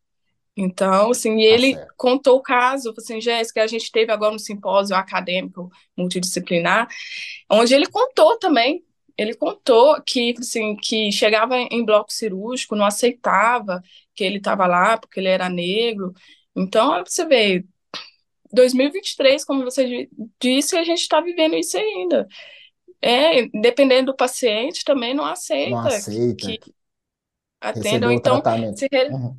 [0.57, 1.93] Então, assim, Tá ele certo.
[1.97, 6.87] contou o caso, assim, Jéssica, a gente teve agora um simpósio acadêmico multidisciplinar,
[7.49, 8.83] onde ele contou também,
[9.21, 13.81] ele contou que, assim, que chegava em bloco cirúrgico, não aceitava
[14.15, 16.13] que ele estava lá porque ele era negro.
[16.55, 17.65] Então, olha pra você ver,
[18.53, 20.09] 2023, como você
[20.41, 22.27] disse, a gente está vivendo isso ainda.
[23.01, 25.25] É, dependendo do paciente, também não
[25.63, 26.61] Não aceita que, aceita que
[27.71, 28.11] que atendam.
[28.11, 28.43] Então,
[28.75, 29.37] se re- Uhum.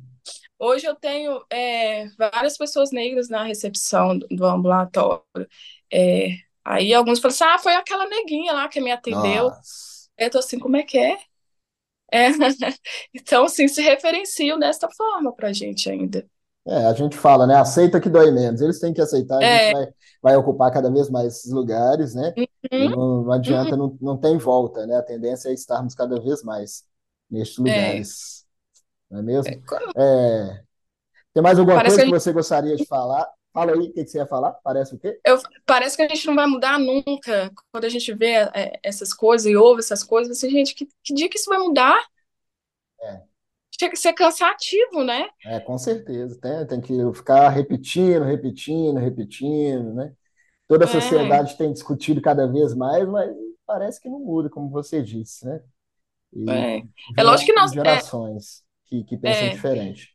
[0.59, 5.23] Hoje eu tenho é, várias pessoas negras na recepção do, do ambulatório.
[5.91, 6.29] É,
[6.65, 9.51] aí alguns falam assim: ah, foi aquela neguinha lá que me atendeu.
[9.51, 10.09] Nossa.
[10.17, 11.17] Eu tô assim, como é que é?
[12.11, 12.27] É,
[13.13, 16.29] Então, assim, se referenciam desta forma pra gente ainda.
[16.67, 17.55] É, a gente fala, né?
[17.55, 18.61] Aceita que dói menos.
[18.61, 19.87] Eles têm que aceitar, a gente É, vai,
[20.21, 22.37] vai ocupar cada vez mais esses lugares, né?
[22.37, 22.47] Uhum,
[22.77, 24.95] não, não uhum, adianta, não, não tem volta, né?
[24.95, 26.85] A tendência é estarmos cada vez mais
[27.29, 28.05] nestes é.
[28.05, 28.45] lugares,
[29.09, 29.61] não é mesmo?
[29.71, 30.63] É, É,
[31.33, 33.27] tem mais alguma Parece que coisa que gente, você gostaria de falar?
[33.53, 34.53] Fala aí, o que que você ia falar?
[34.63, 35.21] Parece o quê?
[35.25, 37.51] eu- parece que a gente não vai mudar nunca.
[37.71, 41.13] Quando a gente vê é, essas coisas e ouve essas coisas, assim, gente, que, que
[41.13, 41.97] dia que isso vai mudar?
[43.01, 43.21] É,
[43.77, 45.27] Chega a ser cansativo, né?
[45.43, 46.39] é, com certeza.
[46.39, 50.15] Tem, tem que ficar repetindo, repetindo, repetindo, né?
[50.67, 50.91] toda a é.
[50.91, 51.57] sociedade é.
[51.57, 53.31] tem discutido cada vez mais, mas
[53.67, 55.61] parece que não muda, como você disse, né?
[56.33, 56.83] E é.
[57.17, 57.71] é lógico que nós.
[57.71, 60.10] É gerações que, que pensam diferente.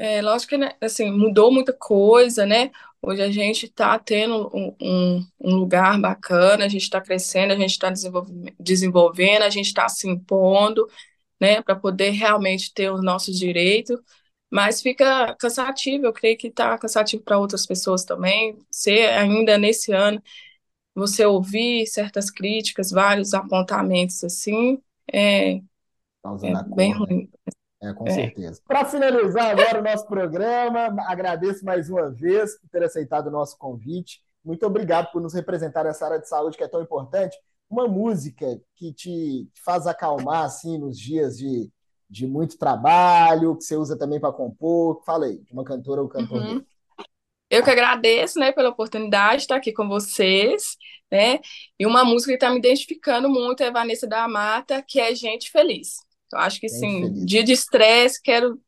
[0.00, 2.70] É, lógico que né, assim, mudou muita coisa, né?
[3.02, 7.56] Hoje a gente está tendo um, um, um, lugar bacana, a gente está crescendo, a
[7.56, 7.92] gente está
[8.60, 10.88] desenvolvendo, a gente está se impondo,
[11.40, 13.98] né, para poder realmente ter os nossos direitos,
[14.48, 19.92] mas fica cansativo, eu creio que está cansativo para outras pessoas também, ser ainda nesse
[19.92, 20.22] ano,
[20.94, 24.80] você ouvir certas críticas, vários apontamentos assim,
[25.12, 25.60] é, é
[26.74, 26.98] bem né?
[26.98, 27.30] ruim.
[27.80, 28.10] É, com é.
[28.10, 28.60] certeza.
[28.66, 33.56] Para finalizar agora o nosso programa, agradeço mais uma vez por ter aceitado o nosso
[33.56, 34.20] convite.
[34.44, 37.36] Muito obrigado por nos representar nessa área de saúde que é tão importante.
[37.70, 41.70] Uma música que te faz acalmar assim nos dias de,
[42.08, 45.02] de muito trabalho, que você usa também para compor.
[45.04, 46.42] Fala aí, de uma cantora ou cantor.
[46.42, 46.64] Uhum.
[47.50, 50.76] Eu que agradeço, né, pela oportunidade de estar aqui com vocês,
[51.10, 51.40] né?
[51.78, 55.50] E uma música que está me identificando muito é Vanessa da Mata, que é Gente
[55.50, 56.07] Feliz.
[56.32, 58.60] Eu acho que, sim, dia de estresse, quero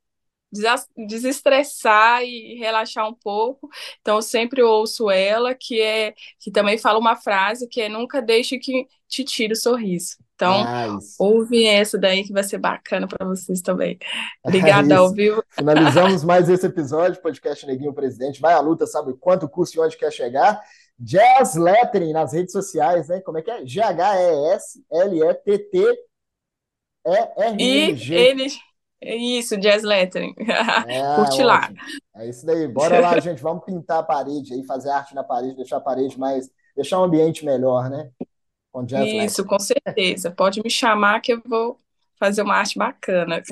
[1.07, 3.69] desestressar e relaxar um pouco.
[4.01, 8.21] Então, eu sempre ouço ela, que é que também fala uma frase que é nunca
[8.21, 10.17] deixe que te tire o sorriso.
[10.35, 11.15] Então, nice.
[11.19, 13.99] ouve essa daí que vai ser bacana para vocês também.
[14.43, 15.45] Obrigada, é ao vivo.
[15.51, 18.41] Finalizamos mais esse episódio, podcast Neguinho Presidente.
[18.41, 20.61] Vai à luta, sabe quanto custa e onde quer chegar.
[20.99, 23.21] Jazz Lettering nas redes sociais, né?
[23.21, 23.65] Como é que é?
[23.65, 24.71] G-H-E-S-L-E-T-T
[27.13, 28.61] é R-N-G.
[29.03, 30.35] Isso, jazz lettering.
[30.87, 31.71] É, Curte lá.
[32.17, 32.69] É isso daí.
[32.69, 33.43] Bora lá, gente.
[33.43, 36.51] Vamos pintar a parede aí, fazer arte na parede, deixar a parede mais.
[36.77, 38.11] deixar um ambiente melhor, né?
[38.71, 39.49] Com jazz Isso, lettering.
[39.49, 40.31] com certeza.
[40.31, 41.79] Pode me chamar que eu vou
[42.19, 43.43] fazer uma arte bacana.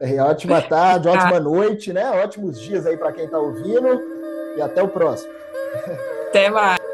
[0.00, 2.08] É, ótima tarde, ótima noite, né?
[2.22, 4.00] Ótimos dias aí para quem está ouvindo.
[4.56, 5.32] E até o próximo.
[6.28, 6.93] Até mais.